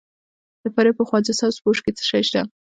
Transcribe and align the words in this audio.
د 0.63 0.65
فاریاب 0.73 0.95
په 0.99 1.03
خواجه 1.07 1.33
سبز 1.39 1.55
پوش 1.63 1.77
کې 1.83 1.91
څه 1.97 2.03
شی 2.09 2.21
شته؟ 2.27 2.41